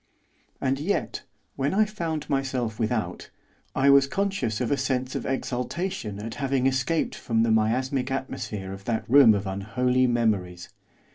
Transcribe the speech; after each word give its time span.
And 0.59 0.79
yet, 0.79 1.25
when 1.55 1.75
I 1.75 1.85
found 1.85 2.27
myself 2.27 2.79
without, 2.79 3.29
I 3.75 3.91
was 3.91 4.07
conscious 4.07 4.59
of 4.59 4.71
a 4.71 4.75
sense 4.75 5.13
of 5.13 5.27
exultation 5.27 6.17
at 6.17 6.33
having 6.41 6.65
escaped 6.65 7.13
from 7.13 7.43
the 7.43 7.51
miasmic 7.51 8.09
atmosphere 8.09 8.73
of 8.73 8.85
that 8.85 9.07
room 9.07 9.35
of 9.35 9.45
unholy 9.45 10.07
memories. 10.07 10.69